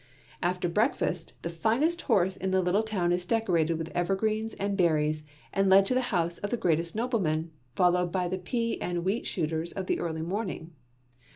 After 0.41 0.67
breakfast, 0.67 1.39
the 1.43 1.49
finest 1.51 2.01
horse 2.09 2.35
in 2.35 2.49
the 2.49 2.63
little 2.63 2.81
town 2.81 3.11
is 3.11 3.23
decorated 3.23 3.75
with 3.77 3.91
evergreens 3.91 4.55
and 4.55 4.75
berries 4.75 5.23
and 5.53 5.69
led 5.69 5.85
to 5.85 5.93
the 5.93 6.01
house 6.09 6.39
of 6.39 6.49
the 6.49 6.57
greatest 6.57 6.95
nobleman, 6.95 7.51
followed 7.75 8.11
by 8.11 8.27
the 8.27 8.39
pea 8.39 8.81
and 8.81 9.05
wheat 9.05 9.27
shooters 9.27 9.71
of 9.73 9.85
the 9.85 9.99
early 9.99 10.23
morning. 10.23 10.71